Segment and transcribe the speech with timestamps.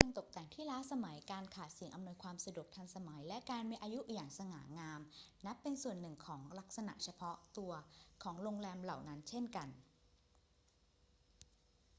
[0.03, 5.01] เครื่องตกแต่งที่ล้าสมัย การขาดสิ่งอำนวยความสะดวกทันสมัย และการมีอายุอย่างสง่างาม
[5.45, 7.71] นับเป็นส่วนหนึ่งของลักษณะเฉพาะตัว
[8.23, 9.67] ของโรงแรมเหล่านั้นเช่นกัน